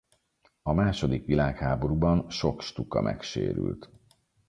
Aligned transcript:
A 0.61 0.73
második 0.73 1.25
világháborúban 1.25 2.29
sok 2.29 2.61
Stuka 2.61 3.01
megsérült. 3.01 3.89